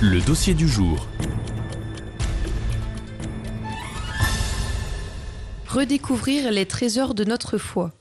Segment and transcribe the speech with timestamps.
[0.00, 1.06] Le dossier du jour.
[5.68, 7.92] Redécouvrir les trésors de notre foi.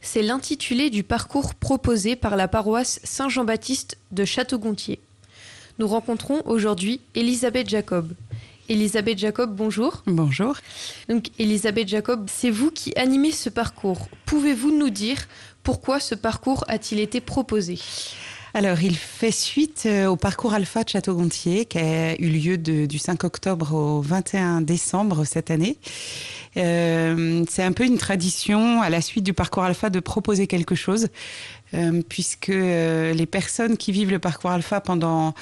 [0.00, 4.98] C'est l'intitulé du parcours proposé par la paroisse Saint-Jean-Baptiste de Château-Gontier.
[5.78, 8.12] Nous rencontrons aujourd'hui Elisabeth Jacob.
[8.68, 10.02] Elisabeth Jacob, bonjour.
[10.06, 10.56] Bonjour.
[11.08, 14.08] Donc Elisabeth Jacob, c'est vous qui animez ce parcours.
[14.26, 15.28] Pouvez-vous nous dire
[15.62, 17.78] pourquoi ce parcours a-t-il été proposé?
[18.56, 22.98] Alors, il fait suite euh, au parcours Alpha de Château-Gontier qui a eu lieu du
[22.98, 25.76] 5 octobre au 21 décembre cette année.
[26.56, 30.74] Euh, c'est un peu une tradition à la suite du parcours Alpha de proposer quelque
[30.74, 31.08] chose,
[31.74, 35.34] euh, puisque les personnes qui vivent le parcours Alpha pendant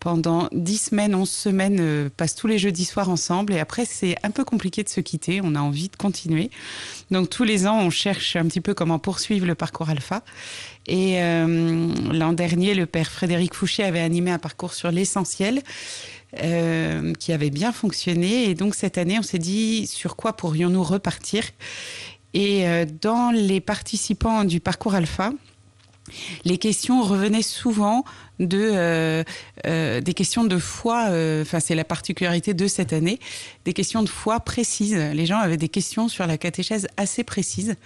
[0.00, 3.52] pendant dix semaines, onze semaines, euh, passent tous les jeudis soirs ensemble.
[3.52, 5.40] Et après, c'est un peu compliqué de se quitter.
[5.42, 6.50] On a envie de continuer.
[7.10, 10.22] Donc, tous les ans, on cherche un petit peu comment poursuivre le parcours alpha.
[10.86, 15.62] Et euh, l'an dernier, le père Frédéric Fouché avait animé un parcours sur l'essentiel.
[16.42, 20.82] Euh, qui avait bien fonctionné et donc cette année on s'est dit sur quoi pourrions-nous
[20.82, 21.42] repartir?
[22.34, 22.66] Et
[23.00, 25.32] dans les participants du parcours alpha
[26.44, 28.04] les questions revenaient souvent
[28.38, 29.24] de euh,
[29.66, 31.06] euh, des questions de foi.
[31.08, 33.18] Euh, enfin, c'est la particularité de cette année,
[33.64, 34.96] des questions de foi précises.
[34.96, 37.76] Les gens avaient des questions sur la catéchèse assez précises.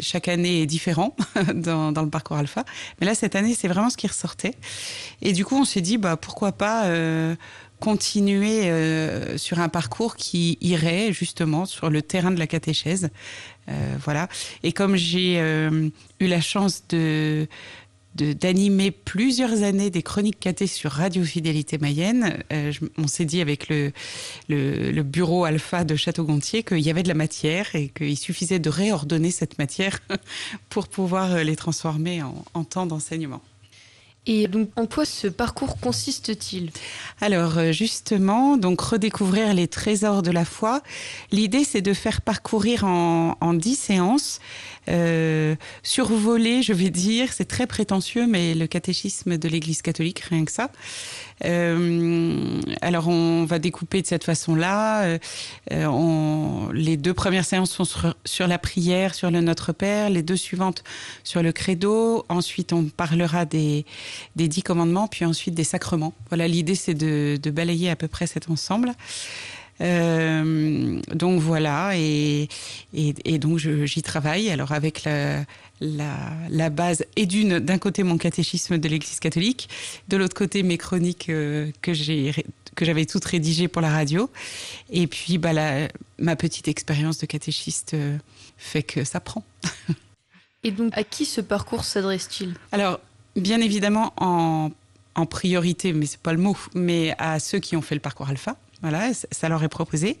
[0.00, 1.14] chaque année est différent
[1.54, 2.64] dans, dans, le parcours alpha,
[3.00, 4.54] mais là cette année c'est vraiment ce qui ressortait.
[5.22, 6.86] Et du coup, on s'est dit bah pourquoi pas
[7.80, 13.10] continuer euh, sur un parcours qui irait justement sur le terrain de la catéchèse.
[13.68, 14.28] Euh, voilà.
[14.62, 15.88] Et comme j'ai euh,
[16.20, 17.46] eu la chance de
[18.14, 22.42] d'animer plusieurs années des chroniques cathées sur Radio Fidélité Mayenne.
[22.96, 23.92] on s'est dit avec le,
[24.48, 28.70] le, bureau alpha de Château-Gontier qu'il y avait de la matière et qu'il suffisait de
[28.70, 29.98] réordonner cette matière
[30.70, 33.42] pour pouvoir les transformer en, en temps d'enseignement.
[34.26, 36.70] Et donc, en quoi ce parcours consiste-t-il?
[37.20, 40.82] Alors, euh, justement, donc redécouvrir les trésors de la foi.
[41.30, 44.40] L'idée, c'est de faire parcourir en, en dix séances,
[44.88, 50.44] euh, survoler, je vais dire, c'est très prétentieux, mais le catéchisme de l'Église catholique, rien
[50.44, 50.70] que ça.
[51.44, 55.18] Euh, alors, on va découper de cette façon-là.
[55.70, 60.22] Euh, les deux premières séances sont sur, sur, la prière, sur le Notre Père, les
[60.22, 60.84] deux suivantes
[61.24, 62.24] sur le Credo.
[62.28, 63.84] Ensuite, on parlera des
[64.36, 66.14] des dix commandements, puis ensuite des sacrements.
[66.28, 68.92] Voilà, l'idée c'est de, balayer à peu près cet ensemble.
[69.82, 72.48] Euh, donc voilà, et,
[72.94, 74.50] et, donc j'y travaille.
[74.50, 75.44] Alors avec la,
[75.80, 79.68] la, base et d'une d'un côté mon catéchisme de l'Église catholique,
[80.08, 82.32] de l'autre côté mes chroniques euh, que j'ai
[82.74, 84.30] que j'avais toutes rédigées pour la radio,
[84.90, 85.52] et puis bah,
[86.18, 88.18] ma petite expérience de catéchiste euh,
[88.56, 89.44] fait que ça prend.
[90.62, 92.54] Et donc à qui ce parcours s'adresse-t-il?
[92.72, 93.00] Alors
[93.36, 94.70] bien évidemment en,
[95.30, 98.56] priorité, mais c'est pas le mot, mais à ceux qui ont fait le parcours alpha.
[98.82, 100.18] Voilà, ça leur est proposé,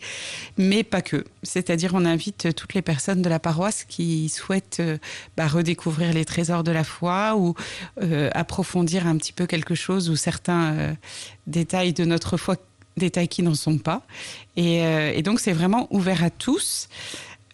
[0.56, 1.26] mais pas que.
[1.42, 4.96] C'est-à-dire, on invite toutes les personnes de la paroisse qui souhaitent euh,
[5.36, 7.54] bah, redécouvrir les trésors de la foi ou
[8.00, 10.94] euh, approfondir un petit peu quelque chose ou certains euh,
[11.46, 12.56] détails de notre foi,
[12.96, 14.06] détails qui n'en sont pas.
[14.56, 16.88] Et, donc, c'est vraiment ouvert à tous.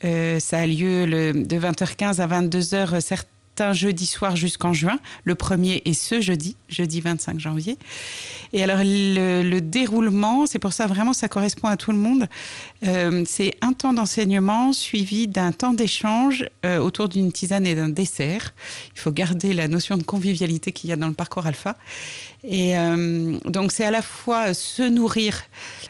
[0.02, 3.00] ça a lieu de 20h15 à 22h.
[3.00, 3.28] Certes,
[3.72, 4.98] jeudi soir jusqu'en juin.
[5.24, 7.78] Le premier est ce jeudi, jeudi 25 janvier.
[8.52, 12.26] Et alors le, déroulement, c'est pour ça vraiment ça correspond à tout le monde.
[12.84, 17.88] Euh, c'est un temps d'enseignement suivi d'un temps d'échange euh, autour d'une tisane et d'un
[17.88, 18.54] dessert.
[18.94, 21.76] Il faut garder la notion de convivialité qu'il y a dans le parcours alpha.
[22.44, 25.42] Et euh, donc c'est à la fois se nourrir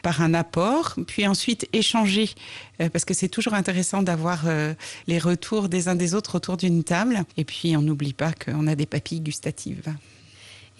[0.03, 2.29] par un apport, puis ensuite échanger,
[2.77, 4.73] parce que c'est toujours intéressant d'avoir euh,
[5.07, 7.23] les retours des uns des autres autour d'une table.
[7.37, 9.93] Et puis on n'oublie pas qu'on a des papilles gustatives.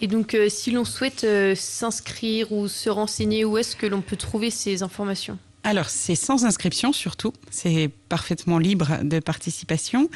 [0.00, 1.24] Et donc, si l'on souhaite
[1.54, 5.38] s'inscrire ou se renseigner, où est-ce que l'on peut trouver ces informations?
[5.64, 10.10] Alors, c'est sans inscription surtout, c'est parfaitement libre de participation.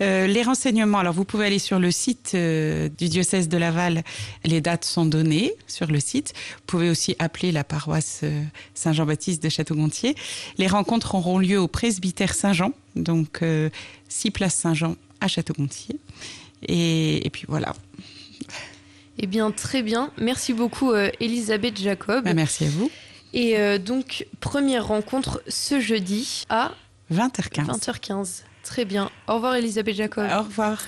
[0.00, 4.02] Euh, les renseignements, alors vous pouvez aller sur le site euh, du diocèse de Laval,
[4.46, 6.32] les dates sont données sur le site.
[6.56, 8.42] Vous pouvez aussi appeler la paroisse euh,
[8.72, 10.14] Saint-Jean-Baptiste de Château-Gontier.
[10.56, 13.42] Les rencontres auront lieu au presbytère Saint-Jean, donc
[14.08, 16.00] 6 place Saint-Jean à Château-Gontier.
[16.66, 17.74] Et, et, puis voilà.
[19.18, 20.12] Eh bien, très bien.
[20.16, 22.24] Merci beaucoup, Elisabeth Jacob.
[22.24, 22.90] Bah, merci à vous.
[23.34, 26.72] Et euh, donc, première rencontre ce jeudi à
[27.12, 27.66] 20h15.
[27.66, 28.42] 20h15.
[28.62, 29.10] Très bien.
[29.28, 30.28] Au revoir Elisabeth Jacob.
[30.30, 30.78] Au revoir.